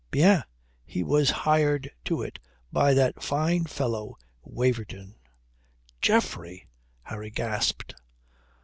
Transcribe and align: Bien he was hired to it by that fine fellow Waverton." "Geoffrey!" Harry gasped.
Bien 0.09 0.41
he 0.83 1.03
was 1.03 1.29
hired 1.45 1.91
to 2.05 2.23
it 2.23 2.39
by 2.73 2.95
that 2.95 3.21
fine 3.21 3.65
fellow 3.65 4.17
Waverton." 4.41 5.13
"Geoffrey!" 6.01 6.67
Harry 7.03 7.29
gasped. 7.29 7.93